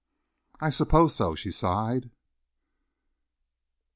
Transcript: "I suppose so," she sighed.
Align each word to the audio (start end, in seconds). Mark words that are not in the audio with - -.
"I 0.59 0.71
suppose 0.71 1.13
so," 1.15 1.35
she 1.35 1.51
sighed. 1.51 2.09